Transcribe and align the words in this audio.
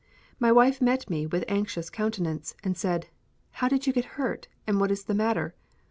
My 0.39 0.51
wife 0.51 0.81
met 0.81 1.11
me 1.11 1.27
with 1.27 1.45
anxious 1.47 1.91
countenance, 1.91 2.55
and 2.63 2.75
said, 2.75 3.09
"How 3.51 3.67
did 3.67 3.85
you 3.85 3.93
get 3.93 4.05
hurt, 4.17 4.47
and 4.65 4.79
what 4.79 4.89
is 4.89 5.03
the 5.03 5.13
matter?" 5.13 5.53